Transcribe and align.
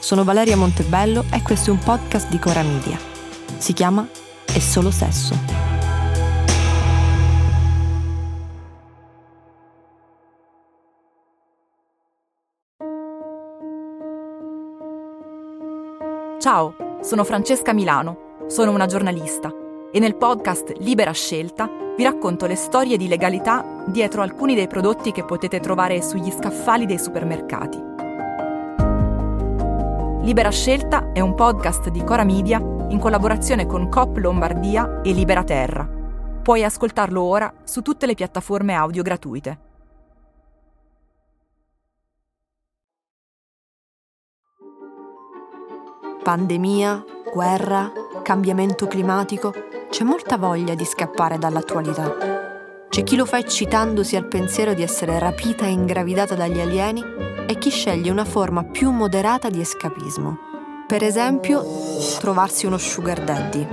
Sono 0.00 0.24
Valeria 0.24 0.56
Montebello 0.56 1.24
e 1.30 1.42
questo 1.42 1.68
è 1.68 1.72
un 1.74 1.78
podcast 1.78 2.30
di 2.30 2.38
Cora 2.38 2.62
Media. 2.62 2.98
Si 3.58 3.74
chiama 3.74 4.08
È 4.46 4.58
solo 4.58 4.90
sesso. 4.90 5.34
Ciao, 16.38 16.74
sono 17.02 17.22
Francesca 17.24 17.74
Milano, 17.74 18.46
sono 18.48 18.70
una 18.70 18.86
giornalista 18.86 19.52
e 19.92 19.98
nel 19.98 20.16
podcast 20.16 20.72
Libera 20.78 21.12
Scelta 21.12 21.68
vi 21.94 22.02
racconto 22.02 22.46
le 22.46 22.54
storie 22.54 22.96
di 22.96 23.06
legalità 23.06 23.84
dietro 23.86 24.22
alcuni 24.22 24.54
dei 24.54 24.66
prodotti 24.66 25.12
che 25.12 25.26
potete 25.26 25.60
trovare 25.60 26.00
sugli 26.00 26.30
scaffali 26.30 26.86
dei 26.86 26.98
supermercati. 26.98 27.89
Libera 30.22 30.50
Scelta 30.50 31.12
è 31.12 31.20
un 31.20 31.34
podcast 31.34 31.88
di 31.88 32.04
Cora 32.04 32.24
Media 32.24 32.58
in 32.58 32.98
collaborazione 32.98 33.64
con 33.64 33.88
Coop 33.88 34.18
Lombardia 34.18 35.00
e 35.00 35.12
Libera 35.12 35.42
Terra. 35.44 35.88
Puoi 36.42 36.62
ascoltarlo 36.62 37.22
ora 37.22 37.50
su 37.64 37.80
tutte 37.80 38.04
le 38.04 38.12
piattaforme 38.12 38.74
audio 38.74 39.02
gratuite. 39.02 39.58
Pandemia, 46.22 47.02
guerra, 47.32 47.90
cambiamento 48.22 48.86
climatico, 48.86 49.54
c'è 49.88 50.04
molta 50.04 50.36
voglia 50.36 50.74
di 50.74 50.84
scappare 50.84 51.38
dall'attualità. 51.38 52.39
C'è 52.90 53.04
chi 53.04 53.14
lo 53.14 53.24
fa 53.24 53.38
eccitandosi 53.38 54.16
al 54.16 54.26
pensiero 54.26 54.74
di 54.74 54.82
essere 54.82 55.16
rapita 55.20 55.64
e 55.64 55.70
ingravidata 55.70 56.34
dagli 56.34 56.58
alieni 56.58 57.00
e 57.46 57.56
chi 57.56 57.70
sceglie 57.70 58.10
una 58.10 58.24
forma 58.24 58.64
più 58.64 58.90
moderata 58.90 59.48
di 59.48 59.60
escapismo. 59.60 60.38
Per 60.88 61.04
esempio, 61.04 61.64
trovarsi 62.18 62.66
uno 62.66 62.78
sugar 62.78 63.22
daddy. 63.22 63.68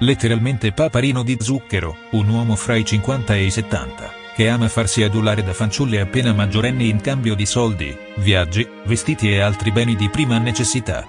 Letteralmente 0.00 0.72
paparino 0.72 1.22
di 1.22 1.36
zucchero, 1.40 1.96
un 2.10 2.28
uomo 2.28 2.56
fra 2.56 2.74
i 2.74 2.84
50 2.84 3.34
e 3.36 3.44
i 3.44 3.50
70, 3.52 4.10
che 4.34 4.48
ama 4.48 4.68
farsi 4.68 5.04
adulare 5.04 5.44
da 5.44 5.52
fanciulle 5.52 6.00
appena 6.00 6.32
maggiorenni 6.32 6.88
in 6.88 7.00
cambio 7.00 7.36
di 7.36 7.46
soldi, 7.46 7.96
viaggi, 8.16 8.68
vestiti 8.84 9.30
e 9.30 9.38
altri 9.38 9.70
beni 9.70 9.94
di 9.94 10.10
prima 10.10 10.38
necessità. 10.38 11.04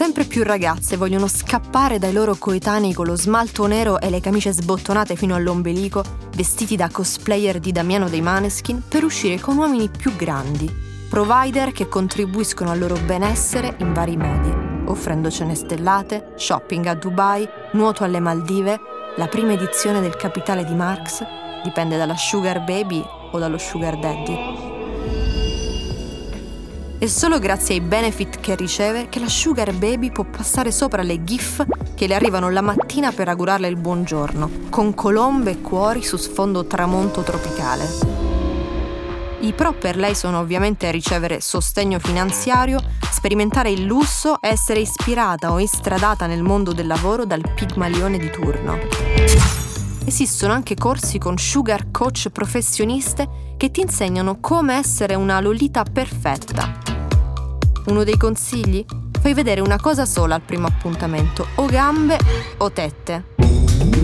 Sempre 0.00 0.24
più 0.24 0.44
ragazze 0.44 0.96
vogliono 0.96 1.28
scappare 1.28 1.98
dai 1.98 2.14
loro 2.14 2.34
coetanei 2.34 2.94
con 2.94 3.04
lo 3.04 3.16
smalto 3.16 3.66
nero 3.66 4.00
e 4.00 4.08
le 4.08 4.22
camicie 4.22 4.50
sbottonate 4.50 5.14
fino 5.14 5.34
all'ombelico, 5.34 6.02
vestiti 6.34 6.74
da 6.74 6.88
cosplayer 6.90 7.58
di 7.60 7.70
Damiano 7.70 8.08
dei 8.08 8.22
Maneskin, 8.22 8.82
per 8.88 9.04
uscire 9.04 9.38
con 9.38 9.58
uomini 9.58 9.90
più 9.90 10.16
grandi, 10.16 10.74
provider 11.10 11.72
che 11.72 11.86
contribuiscono 11.86 12.70
al 12.70 12.78
loro 12.78 12.96
benessere 13.04 13.76
in 13.80 13.92
vari 13.92 14.16
modi, 14.16 14.50
offrendo 14.86 15.30
cene 15.30 15.54
stellate, 15.54 16.32
shopping 16.34 16.86
a 16.86 16.94
Dubai, 16.94 17.46
nuoto 17.72 18.02
alle 18.02 18.20
Maldive, 18.20 18.80
la 19.16 19.26
prima 19.26 19.52
edizione 19.52 20.00
del 20.00 20.16
Capitale 20.16 20.64
di 20.64 20.74
Marx, 20.74 21.22
dipende 21.62 21.98
dalla 21.98 22.16
sugar 22.16 22.64
baby 22.64 23.04
o 23.32 23.38
dallo 23.38 23.58
sugar 23.58 23.98
daddy. 23.98 24.69
È 27.00 27.06
solo 27.06 27.38
grazie 27.38 27.76
ai 27.76 27.80
benefit 27.80 28.40
che 28.40 28.54
riceve 28.54 29.08
che 29.08 29.20
la 29.20 29.28
Sugar 29.30 29.72
Baby 29.72 30.10
può 30.10 30.22
passare 30.24 30.70
sopra 30.70 31.00
le 31.00 31.24
GIF 31.24 31.64
che 31.94 32.06
le 32.06 32.14
arrivano 32.14 32.50
la 32.50 32.60
mattina 32.60 33.10
per 33.10 33.26
augurarle 33.26 33.66
il 33.66 33.76
buongiorno, 33.76 34.68
con 34.68 34.92
colombe 34.92 35.52
e 35.52 35.60
cuori 35.62 36.02
su 36.02 36.18
sfondo 36.18 36.66
tramonto 36.66 37.22
tropicale. 37.22 37.88
I 39.40 39.54
pro 39.54 39.72
per 39.72 39.96
lei 39.96 40.14
sono 40.14 40.40
ovviamente 40.40 40.90
ricevere 40.90 41.40
sostegno 41.40 41.98
finanziario, 41.98 42.78
sperimentare 43.10 43.70
il 43.70 43.86
lusso 43.86 44.38
e 44.38 44.48
essere 44.48 44.80
ispirata 44.80 45.52
o 45.52 45.58
istradata 45.58 46.26
nel 46.26 46.42
mondo 46.42 46.74
del 46.74 46.86
lavoro 46.86 47.24
dal 47.24 47.50
pigmalione 47.54 48.18
di 48.18 48.28
turno. 48.28 49.59
Esistono 50.04 50.52
anche 50.52 50.74
corsi 50.74 51.18
con 51.18 51.38
sugar 51.38 51.90
coach 51.90 52.30
professioniste 52.30 53.54
che 53.56 53.70
ti 53.70 53.80
insegnano 53.80 54.38
come 54.40 54.74
essere 54.74 55.14
una 55.14 55.40
lolita 55.40 55.84
perfetta 55.84 56.90
uno 57.86 58.04
dei 58.04 58.16
consigli? 58.16 58.84
Fai 59.20 59.34
vedere 59.34 59.60
una 59.60 59.78
cosa 59.80 60.06
sola 60.06 60.34
al 60.34 60.42
primo 60.42 60.66
appuntamento, 60.66 61.46
o 61.56 61.66
gambe 61.66 62.18
o 62.58 62.70
tette. 62.70 63.34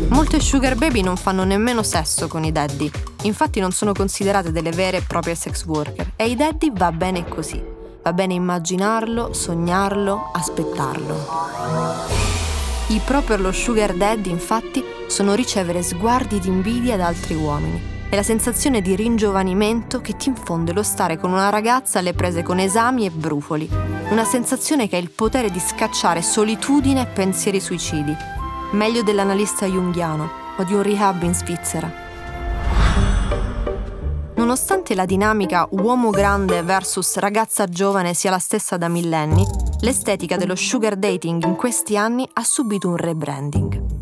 Molte 0.08 0.40
sugar 0.40 0.76
baby 0.76 1.02
non 1.02 1.16
fanno 1.16 1.44
nemmeno 1.44 1.82
sesso 1.82 2.26
con 2.26 2.44
i 2.44 2.52
daddy, 2.52 2.90
infatti 3.22 3.60
non 3.60 3.72
sono 3.72 3.92
considerate 3.92 4.52
delle 4.52 4.70
vere 4.70 4.98
e 4.98 5.02
proprie 5.02 5.34
sex 5.34 5.64
worker 5.64 6.12
e 6.16 6.28
i 6.28 6.36
daddy 6.36 6.72
va 6.72 6.92
bene 6.92 7.26
così. 7.26 7.62
Va 8.02 8.12
bene 8.12 8.34
immaginarlo, 8.34 9.32
sognarlo, 9.32 10.30
aspettarlo. 10.32 11.26
I 12.88 13.00
pro 13.04 13.20
per 13.22 13.40
lo 13.40 13.50
sugar 13.50 13.94
daddy, 13.94 14.30
infatti, 14.30 14.82
sono 15.06 15.34
ricevere 15.34 15.82
sguardi 15.82 16.38
di 16.38 16.48
invidia 16.48 16.96
da 16.96 17.06
altri 17.06 17.34
uomini 17.34 17.94
è 18.08 18.14
la 18.14 18.22
sensazione 18.22 18.80
di 18.80 18.94
ringiovanimento 18.94 20.00
che 20.00 20.16
ti 20.16 20.28
infonde 20.28 20.72
lo 20.72 20.84
stare 20.84 21.18
con 21.18 21.32
una 21.32 21.48
ragazza 21.48 21.98
alle 21.98 22.12
prese 22.12 22.44
con 22.44 22.60
esami 22.60 23.04
e 23.04 23.10
brufoli. 23.10 23.68
Una 24.10 24.24
sensazione 24.24 24.88
che 24.88 24.94
ha 24.94 25.00
il 25.00 25.10
potere 25.10 25.50
di 25.50 25.58
scacciare 25.58 26.22
solitudine 26.22 27.02
e 27.02 27.06
pensieri 27.06 27.58
suicidi. 27.58 28.14
Meglio 28.72 29.02
dell'analista 29.02 29.66
junghiano 29.66 30.30
o 30.56 30.62
di 30.62 30.74
un 30.74 30.82
rehab 30.82 31.22
in 31.24 31.34
Svizzera. 31.34 32.04
Nonostante 34.36 34.94
la 34.94 35.04
dinamica 35.04 35.66
uomo 35.70 36.10
grande 36.10 36.62
versus 36.62 37.16
ragazza 37.16 37.66
giovane 37.66 38.14
sia 38.14 38.30
la 38.30 38.38
stessa 38.38 38.76
da 38.76 38.86
millenni, 38.86 39.44
l'estetica 39.80 40.36
dello 40.36 40.54
sugar 40.54 40.94
dating 40.94 41.44
in 41.44 41.56
questi 41.56 41.96
anni 41.96 42.28
ha 42.34 42.44
subito 42.44 42.88
un 42.88 42.96
rebranding. 42.96 43.95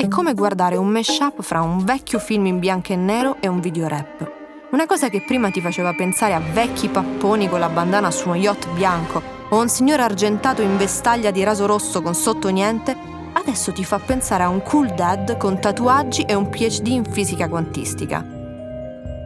È 0.00 0.06
come 0.06 0.32
guardare 0.32 0.76
un 0.76 0.86
mashup 0.86 1.42
fra 1.42 1.60
un 1.60 1.84
vecchio 1.84 2.20
film 2.20 2.46
in 2.46 2.60
bianco 2.60 2.92
e 2.92 2.96
nero 2.96 3.38
e 3.40 3.48
un 3.48 3.58
video 3.58 3.88
rap. 3.88 4.30
Una 4.70 4.86
cosa 4.86 5.08
che 5.08 5.24
prima 5.26 5.50
ti 5.50 5.60
faceva 5.60 5.92
pensare 5.92 6.34
a 6.34 6.38
vecchi 6.38 6.86
papponi 6.86 7.48
con 7.48 7.58
la 7.58 7.68
bandana 7.68 8.08
su 8.12 8.28
uno 8.28 8.36
yacht 8.36 8.68
bianco 8.74 9.20
o 9.48 9.60
un 9.60 9.68
signore 9.68 10.02
argentato 10.02 10.62
in 10.62 10.76
vestaglia 10.76 11.32
di 11.32 11.42
raso 11.42 11.66
rosso 11.66 12.00
con 12.00 12.14
sotto 12.14 12.48
niente, 12.48 12.96
adesso 13.32 13.72
ti 13.72 13.82
fa 13.82 13.98
pensare 13.98 14.44
a 14.44 14.48
un 14.48 14.62
cool 14.62 14.86
dad 14.94 15.36
con 15.36 15.58
tatuaggi 15.58 16.22
e 16.22 16.34
un 16.34 16.48
PhD 16.48 16.86
in 16.86 17.04
fisica 17.04 17.48
quantistica. 17.48 18.24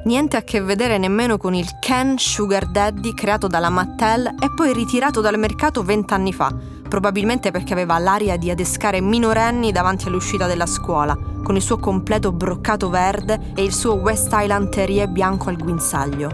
Niente 0.04 0.38
a 0.38 0.42
che 0.42 0.62
vedere 0.62 0.96
nemmeno 0.96 1.36
con 1.36 1.52
il 1.52 1.68
Ken 1.80 2.16
Sugar 2.16 2.64
Daddy 2.66 3.12
creato 3.12 3.46
dalla 3.46 3.68
Mattel 3.68 4.36
e 4.40 4.50
poi 4.56 4.72
ritirato 4.72 5.20
dal 5.20 5.38
mercato 5.38 5.82
vent'anni 5.82 6.32
fa, 6.32 6.50
probabilmente 6.92 7.50
perché 7.50 7.72
aveva 7.72 7.96
l'aria 7.96 8.36
di 8.36 8.50
adescare 8.50 9.00
minorenni 9.00 9.72
davanti 9.72 10.08
all'uscita 10.08 10.46
della 10.46 10.66
scuola, 10.66 11.16
con 11.42 11.56
il 11.56 11.62
suo 11.62 11.78
completo 11.78 12.32
broccato 12.32 12.90
verde 12.90 13.40
e 13.54 13.62
il 13.62 13.72
suo 13.72 13.94
West 13.94 14.28
Island 14.30 14.68
Terrier 14.68 15.08
bianco 15.08 15.48
al 15.48 15.56
guinzaglio. 15.56 16.28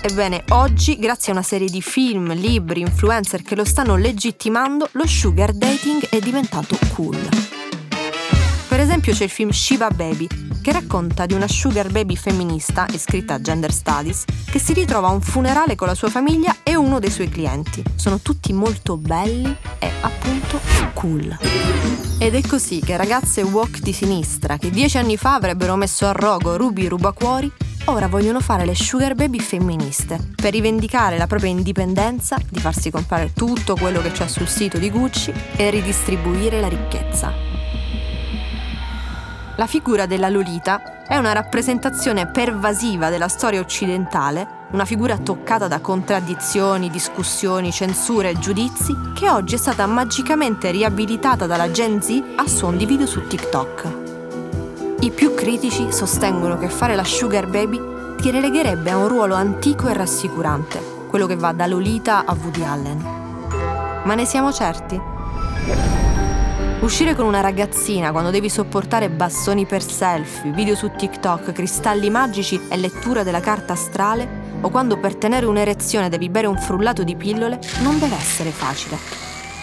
Ebbene, 0.00 0.42
oggi, 0.52 0.98
grazie 0.98 1.32
a 1.32 1.34
una 1.34 1.44
serie 1.44 1.68
di 1.68 1.82
film, 1.82 2.32
libri, 2.32 2.80
influencer 2.80 3.42
che 3.42 3.54
lo 3.54 3.66
stanno 3.66 3.94
legittimando, 3.94 4.88
lo 4.92 5.06
sugar 5.06 5.52
dating 5.52 6.08
è 6.08 6.18
diventato 6.20 6.78
cool. 6.94 7.28
Per 8.68 8.80
esempio 8.80 9.12
c'è 9.12 9.24
il 9.24 9.30
film 9.30 9.50
Shiva 9.50 9.90
Baby, 9.90 10.47
che 10.68 10.74
racconta 10.74 11.24
di 11.24 11.32
una 11.32 11.48
sugar 11.48 11.90
baby 11.90 12.14
femminista, 12.14 12.86
iscritta 12.92 13.32
a 13.32 13.40
Gender 13.40 13.72
Studies, 13.72 14.24
che 14.50 14.58
si 14.58 14.74
ritrova 14.74 15.08
a 15.08 15.12
un 15.12 15.22
funerale 15.22 15.74
con 15.76 15.86
la 15.86 15.94
sua 15.94 16.10
famiglia 16.10 16.56
e 16.62 16.76
uno 16.76 16.98
dei 16.98 17.10
suoi 17.10 17.30
clienti. 17.30 17.82
Sono 17.94 18.18
tutti 18.20 18.52
molto 18.52 18.98
belli 18.98 19.56
e 19.78 19.90
appunto 20.02 20.60
cool. 20.92 21.38
Ed 22.18 22.34
è 22.34 22.42
così 22.42 22.80
che 22.80 22.98
ragazze 22.98 23.40
walk 23.40 23.78
di 23.78 23.94
sinistra, 23.94 24.58
che 24.58 24.68
dieci 24.68 24.98
anni 24.98 25.16
fa 25.16 25.36
avrebbero 25.36 25.74
messo 25.74 26.06
a 26.06 26.12
rogo 26.12 26.58
Ruby 26.58 26.86
Rubacuori, 26.86 27.50
ora 27.86 28.06
vogliono 28.06 28.40
fare 28.40 28.66
le 28.66 28.74
sugar 28.74 29.14
baby 29.14 29.38
femministe 29.38 30.32
per 30.36 30.52
rivendicare 30.52 31.16
la 31.16 31.26
propria 31.26 31.48
indipendenza, 31.48 32.36
di 32.46 32.60
farsi 32.60 32.90
comprare 32.90 33.32
tutto 33.32 33.74
quello 33.74 34.02
che 34.02 34.10
c'è 34.10 34.28
sul 34.28 34.48
sito 34.48 34.76
di 34.76 34.90
Gucci 34.90 35.32
e 35.56 35.70
ridistribuire 35.70 36.60
la 36.60 36.68
ricchezza. 36.68 37.47
La 39.58 39.66
figura 39.66 40.06
della 40.06 40.28
Lolita 40.28 41.02
è 41.04 41.16
una 41.16 41.32
rappresentazione 41.32 42.28
pervasiva 42.28 43.10
della 43.10 43.26
storia 43.26 43.58
occidentale 43.58 44.66
una 44.70 44.84
figura 44.84 45.18
toccata 45.18 45.66
da 45.66 45.80
contraddizioni, 45.80 46.88
discussioni, 46.90 47.72
censure 47.72 48.30
e 48.30 48.38
giudizi 48.38 48.94
che 49.16 49.28
oggi 49.28 49.56
è 49.56 49.58
stata 49.58 49.84
magicamente 49.86 50.70
riabilitata 50.70 51.46
dalla 51.46 51.72
Gen 51.72 52.00
Z 52.00 52.22
a 52.36 52.46
suon 52.46 52.76
di 52.76 52.86
video 52.86 53.06
su 53.06 53.26
TikTok. 53.26 53.96
I 55.00 55.10
più 55.10 55.34
critici 55.34 55.90
sostengono 55.90 56.56
che 56.56 56.68
fare 56.68 56.94
la 56.94 57.02
sugar 57.02 57.48
baby 57.48 57.80
ti 58.20 58.30
relegherebbe 58.30 58.90
a 58.92 58.96
un 58.96 59.08
ruolo 59.08 59.34
antico 59.34 59.88
e 59.88 59.92
rassicurante, 59.92 60.80
quello 61.08 61.26
che 61.26 61.34
va 61.34 61.50
da 61.50 61.66
Lolita 61.66 62.24
a 62.24 62.36
Woody 62.40 62.62
Allen. 62.62 63.04
Ma 64.04 64.14
ne 64.14 64.24
siamo 64.24 64.52
certi? 64.52 65.17
Uscire 66.80 67.16
con 67.16 67.26
una 67.26 67.40
ragazzina 67.40 68.12
quando 68.12 68.30
devi 68.30 68.48
sopportare 68.48 69.10
bastoni 69.10 69.66
per 69.66 69.82
selfie, 69.82 70.52
video 70.52 70.76
su 70.76 70.92
TikTok, 70.96 71.50
cristalli 71.50 72.08
magici 72.08 72.60
e 72.68 72.76
lettura 72.76 73.24
della 73.24 73.40
carta 73.40 73.72
astrale, 73.72 74.46
o 74.60 74.70
quando 74.70 74.96
per 74.96 75.16
tenere 75.16 75.46
un'erezione 75.46 76.08
devi 76.08 76.28
bere 76.28 76.46
un 76.46 76.56
frullato 76.56 77.02
di 77.02 77.16
pillole, 77.16 77.58
non 77.82 77.98
deve 77.98 78.14
essere 78.14 78.50
facile. 78.50 78.96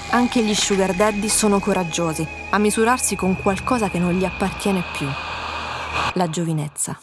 Anche 0.10 0.44
gli 0.44 0.54
sugar 0.54 0.94
daddy 0.94 1.30
sono 1.30 1.60
coraggiosi 1.60 2.28
a 2.50 2.58
misurarsi 2.58 3.16
con 3.16 3.38
qualcosa 3.42 3.90
che 3.90 3.98
non 3.98 4.12
gli 4.12 4.26
appartiene 4.26 4.84
più. 4.96 5.08
La 6.16 6.30
giovinezza. 6.30 7.00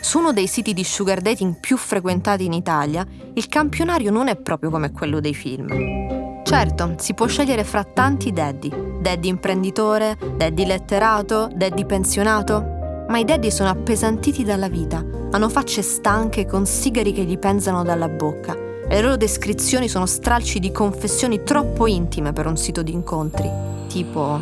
Su 0.00 0.18
uno 0.18 0.32
dei 0.34 0.46
siti 0.46 0.74
di 0.74 0.84
sugar 0.84 1.22
dating 1.22 1.58
più 1.58 1.78
frequentati 1.78 2.44
in 2.44 2.52
Italia, 2.52 3.04
il 3.32 3.48
campionario 3.48 4.10
non 4.10 4.28
è 4.28 4.36
proprio 4.36 4.68
come 4.68 4.92
quello 4.92 5.20
dei 5.20 5.34
film. 5.34 6.21
Certo, 6.52 6.96
si 6.98 7.14
può 7.14 7.26
scegliere 7.26 7.64
fra 7.64 7.82
tanti 7.82 8.30
daddy. 8.30 8.70
Daddy 9.00 9.26
imprenditore, 9.26 10.18
daddy 10.36 10.66
letterato, 10.66 11.48
daddy 11.50 11.86
pensionato, 11.86 13.04
ma 13.08 13.16
i 13.16 13.24
daddy 13.24 13.50
sono 13.50 13.70
appesantiti 13.70 14.44
dalla 14.44 14.68
vita, 14.68 15.02
hanno 15.30 15.48
facce 15.48 15.80
stanche 15.80 16.44
con 16.44 16.66
sigari 16.66 17.14
che 17.14 17.24
gli 17.24 17.38
penzano 17.38 17.82
dalla 17.82 18.10
bocca. 18.10 18.54
Le 18.54 19.00
loro 19.00 19.16
descrizioni 19.16 19.88
sono 19.88 20.04
stralci 20.04 20.58
di 20.58 20.70
confessioni 20.70 21.42
troppo 21.42 21.86
intime 21.86 22.34
per 22.34 22.46
un 22.46 22.58
sito 22.58 22.82
di 22.82 22.92
incontri, 22.92 23.50
tipo... 23.88 24.38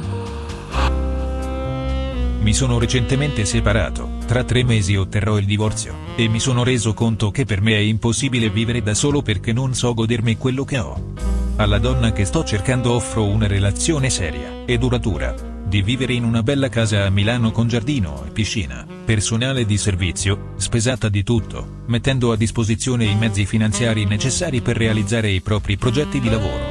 Mi 2.41 2.53
sono 2.53 2.81
recentemente 2.81 3.45
separato, 3.45 4.09
tra 4.27 4.43
tre 4.43 4.65
mesi 4.65 4.97
otterrò 4.97 5.39
il 5.39 5.47
divorzio, 5.47 5.95
e 6.17 6.27
mi 6.27 6.41
sono 6.41 6.65
reso 6.65 6.93
conto 6.93 7.31
che 7.31 7.45
per 7.45 7.61
me 7.61 7.75
è 7.75 7.79
impossibile 7.79 8.51
vivere 8.51 8.83
da 8.83 8.95
solo 8.95 9.23
perché 9.23 9.53
non 9.53 9.75
so 9.75 9.95
godermi 9.95 10.37
quello 10.37 10.65
che 10.65 10.79
ho. 10.79 11.39
Alla 11.61 11.79
donna 11.79 12.11
che 12.11 12.25
sto 12.25 12.43
cercando 12.43 12.93
offro 12.93 13.27
una 13.27 13.47
relazione 13.47 14.09
seria 14.09 14.65
e 14.65 14.79
duratura, 14.79 15.35
di 15.63 15.83
vivere 15.83 16.15
in 16.15 16.25
una 16.25 16.43
bella 16.43 16.71
casa 16.71 17.05
a 17.05 17.11
Milano 17.11 17.51
con 17.51 17.69
giardino 17.69 18.25
e 18.27 18.31
piscina, 18.31 18.87
personale 19.05 19.67
di 19.67 19.77
servizio, 19.77 20.55
spesata 20.57 21.11
di 21.11 21.23
tutto, 21.23 21.83
mettendo 21.89 22.33
a 22.33 22.37
disposizione 22.37 23.05
i 23.05 23.15
mezzi 23.15 23.45
finanziari 23.45 24.07
necessari 24.07 24.63
per 24.63 24.79
realizzare 24.79 25.29
i 25.29 25.43
propri 25.43 25.77
progetti 25.77 26.19
di 26.19 26.31
lavoro. 26.31 26.65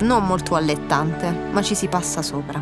Non 0.00 0.26
molto 0.26 0.56
allettante, 0.56 1.30
ma 1.52 1.62
ci 1.62 1.76
si 1.76 1.86
passa 1.86 2.22
sopra. 2.22 2.60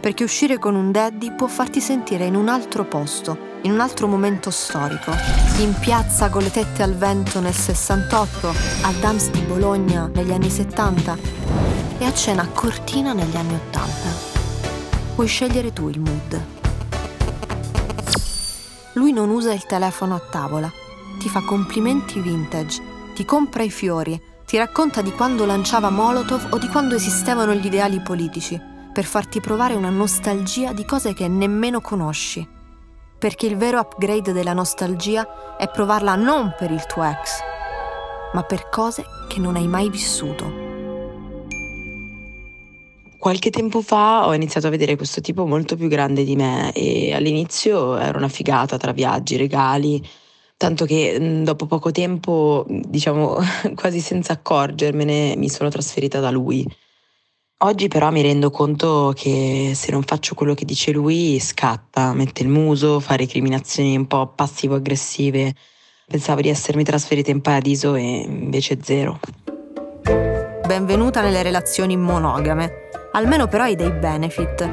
Perché 0.00 0.22
uscire 0.22 0.60
con 0.60 0.76
un 0.76 0.92
daddy 0.92 1.34
può 1.34 1.48
farti 1.48 1.80
sentire 1.80 2.24
in 2.24 2.36
un 2.36 2.48
altro 2.48 2.84
posto, 2.84 3.53
in 3.64 3.72
un 3.72 3.80
altro 3.80 4.06
momento 4.06 4.50
storico. 4.50 5.10
In 5.58 5.74
piazza 5.78 6.28
con 6.28 6.42
le 6.42 6.50
tette 6.50 6.82
al 6.82 6.94
vento 6.94 7.40
nel 7.40 7.54
68, 7.54 8.54
al 8.82 8.94
Dams 8.94 9.30
di 9.30 9.40
Bologna 9.40 10.10
negli 10.12 10.32
anni 10.32 10.50
70 10.50 11.16
e 11.98 12.04
a 12.04 12.12
cena 12.12 12.42
a 12.42 12.48
Cortina 12.48 13.12
negli 13.12 13.36
anni 13.36 13.54
Ottanta. 13.54 14.32
Puoi 15.14 15.26
scegliere 15.26 15.72
tu 15.72 15.88
il 15.88 16.00
mood. 16.00 16.44
Lui 18.94 19.12
non 19.12 19.30
usa 19.30 19.52
il 19.52 19.64
telefono 19.64 20.14
a 20.14 20.20
tavola, 20.20 20.70
ti 21.18 21.28
fa 21.28 21.40
complimenti 21.40 22.20
vintage, 22.20 22.82
ti 23.14 23.24
compra 23.24 23.62
i 23.62 23.70
fiori, 23.70 24.20
ti 24.44 24.58
racconta 24.58 25.00
di 25.00 25.12
quando 25.12 25.46
lanciava 25.46 25.88
Molotov 25.88 26.48
o 26.50 26.58
di 26.58 26.68
quando 26.68 26.94
esistevano 26.94 27.54
gli 27.54 27.66
ideali 27.66 28.00
politici, 28.00 28.60
per 28.92 29.04
farti 29.04 29.40
provare 29.40 29.74
una 29.74 29.90
nostalgia 29.90 30.72
di 30.72 30.84
cose 30.84 31.14
che 31.14 31.26
nemmeno 31.28 31.80
conosci. 31.80 32.53
Perché 33.24 33.46
il 33.46 33.56
vero 33.56 33.78
upgrade 33.78 34.34
della 34.34 34.52
nostalgia 34.52 35.56
è 35.56 35.70
provarla 35.70 36.14
non 36.14 36.54
per 36.58 36.70
il 36.70 36.84
tuo 36.84 37.04
ex, 37.04 37.38
ma 38.34 38.42
per 38.42 38.68
cose 38.68 39.02
che 39.28 39.40
non 39.40 39.56
hai 39.56 39.66
mai 39.66 39.88
vissuto. 39.88 40.52
Qualche 43.16 43.48
tempo 43.48 43.80
fa 43.80 44.26
ho 44.26 44.34
iniziato 44.34 44.66
a 44.66 44.70
vedere 44.70 44.96
questo 44.96 45.22
tipo 45.22 45.46
molto 45.46 45.74
più 45.74 45.88
grande 45.88 46.22
di 46.22 46.36
me 46.36 46.70
e 46.72 47.14
all'inizio 47.14 47.96
era 47.96 48.18
una 48.18 48.28
figata 48.28 48.76
tra 48.76 48.92
viaggi, 48.92 49.38
regali, 49.38 50.06
tanto 50.58 50.84
che 50.84 51.40
dopo 51.42 51.64
poco 51.64 51.92
tempo, 51.92 52.66
diciamo 52.68 53.38
quasi 53.74 54.00
senza 54.00 54.34
accorgermene, 54.34 55.34
mi 55.34 55.48
sono 55.48 55.70
trasferita 55.70 56.20
da 56.20 56.30
lui. 56.30 56.62
Oggi 57.58 57.88
però 57.88 58.10
mi 58.10 58.22
rendo 58.22 58.50
conto 58.50 59.12
che 59.14 59.72
se 59.74 59.90
non 59.92 60.02
faccio 60.02 60.34
quello 60.34 60.54
che 60.54 60.64
dice 60.64 60.92
lui 60.92 61.38
scatta, 61.40 62.12
mette 62.12 62.42
il 62.42 62.48
muso, 62.48 63.00
fa 63.00 63.16
recriminazioni 63.16 63.96
un 63.96 64.06
po' 64.06 64.26
passivo-aggressive. 64.26 65.54
Pensavo 66.06 66.40
di 66.40 66.48
essermi 66.48 66.84
trasferita 66.84 67.30
in 67.30 67.40
paradiso 67.40 67.94
e 67.94 68.02
invece 68.02 68.78
zero. 68.82 69.20
Benvenuta 70.66 71.22
nelle 71.22 71.42
relazioni 71.42 71.96
monogame 71.96 72.84
almeno 73.14 73.46
però 73.46 73.64
hai 73.64 73.76
dei 73.76 73.90
benefit. 73.90 74.70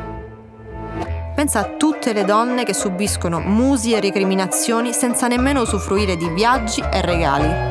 Pensa 1.33 1.60
a 1.60 1.75
tutte 1.78 2.13
le 2.13 2.24
donne 2.24 2.63
che 2.63 2.74
subiscono 2.74 3.39
musi 3.39 3.94
e 3.94 4.00
recriminazioni 4.00 4.94
senza 4.94 5.28
nemmeno 5.28 5.62
usufruire 5.62 6.18
di 6.18 6.30
viaggi 6.30 6.81
e 6.81 7.01
regali. 7.01 7.70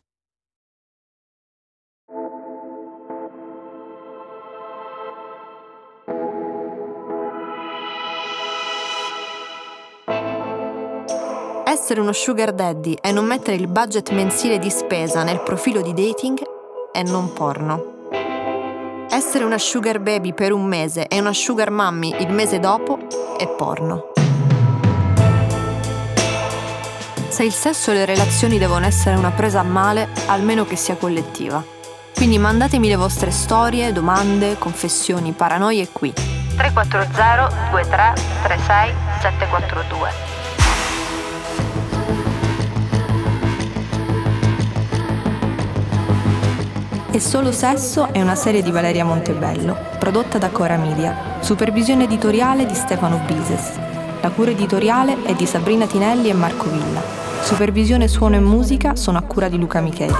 Essere 11.71 12.01
uno 12.01 12.11
sugar 12.11 12.51
daddy 12.51 12.97
e 13.01 13.13
non 13.13 13.23
mettere 13.23 13.55
il 13.55 13.67
budget 13.67 14.09
mensile 14.11 14.59
di 14.59 14.69
spesa 14.69 15.23
nel 15.23 15.39
profilo 15.39 15.81
di 15.81 15.93
dating 15.93 16.37
è 16.91 17.01
non 17.01 17.31
porno. 17.31 18.09
Essere 19.09 19.45
una 19.45 19.57
sugar 19.57 20.01
baby 20.01 20.33
per 20.33 20.51
un 20.51 20.65
mese 20.65 21.07
e 21.07 21.17
una 21.17 21.31
sugar 21.31 21.69
mommy 21.69 22.13
il 22.19 22.29
mese 22.33 22.59
dopo 22.59 22.99
è 23.37 23.47
porno. 23.47 24.11
Se 27.29 27.45
il 27.45 27.53
sesso 27.53 27.91
e 27.91 27.93
le 27.93 28.03
relazioni 28.03 28.57
devono 28.57 28.85
essere 28.85 29.15
una 29.15 29.31
presa 29.31 29.61
a 29.61 29.63
male, 29.63 30.09
almeno 30.27 30.65
che 30.65 30.75
sia 30.75 30.97
collettiva. 30.97 31.63
Quindi 32.13 32.37
mandatemi 32.37 32.89
le 32.89 32.97
vostre 32.97 33.31
storie, 33.31 33.93
domande, 33.93 34.57
confessioni, 34.57 35.31
paranoie 35.31 35.87
qui. 35.89 36.11
340 36.57 37.71
23 37.71 38.13
36 38.43 38.93
742 39.21 40.30
E 47.13 47.19
Solo 47.19 47.51
Sesso 47.51 48.07
è 48.13 48.21
una 48.21 48.35
serie 48.35 48.63
di 48.63 48.71
Valeria 48.71 49.03
Montebello, 49.03 49.77
prodotta 49.99 50.37
da 50.37 50.49
Cora 50.49 50.77
Media, 50.77 51.35
supervisione 51.41 52.05
editoriale 52.05 52.65
di 52.65 52.73
Stefano 52.73 53.19
Bises. 53.25 53.77
La 54.21 54.29
cura 54.29 54.51
editoriale 54.51 55.21
è 55.23 55.33
di 55.33 55.45
Sabrina 55.45 55.85
Tinelli 55.85 56.29
e 56.29 56.33
Marco 56.33 56.69
Villa. 56.69 57.01
Supervisione 57.41 58.07
suono 58.07 58.37
e 58.37 58.39
musica 58.39 58.95
sono 58.95 59.17
a 59.17 59.23
cura 59.23 59.49
di 59.49 59.59
Luca 59.59 59.81
Micheli. 59.81 60.15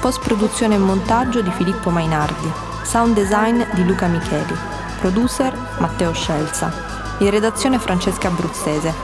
Post 0.00 0.20
produzione 0.20 0.76
e 0.76 0.78
montaggio 0.78 1.42
di 1.42 1.50
Filippo 1.50 1.90
Mainardi. 1.90 2.50
Sound 2.84 3.14
design 3.14 3.60
di 3.74 3.84
Luca 3.84 4.06
Micheli. 4.06 4.56
Producer 5.00 5.54
Matteo 5.76 6.14
Scelza. 6.14 6.72
In 7.18 7.28
redazione 7.28 7.78
Francesca 7.78 8.28
Abruzzese. 8.28 8.94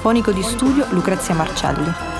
Fonico 0.00 0.32
di 0.32 0.42
studio 0.42 0.84
Lucrezia 0.90 1.34
Marcelli. 1.34 2.17